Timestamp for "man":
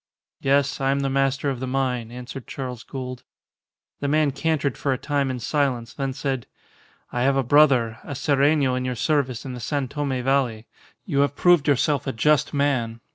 4.07-4.31, 12.51-12.99